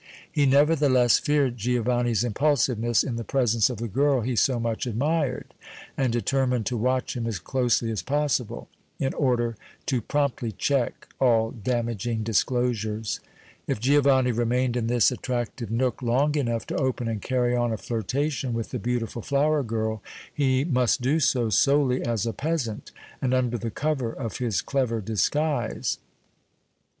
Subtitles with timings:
[0.31, 5.53] He, nevertheless, feared Giovanni's impulsiveness in the presence of the girl he so much admired,
[5.95, 8.67] and determined to watch him as closely as possible,
[8.97, 13.19] in order to promptly check all damaging disclosures.
[13.67, 17.77] If Giovanni remained in this attractive nook long enough to open and carry on a
[17.77, 20.01] flirtation with the beautiful flower girl,
[20.33, 22.91] he must do so solely as a peasant
[23.21, 25.99] and under the cover of his clever disguise.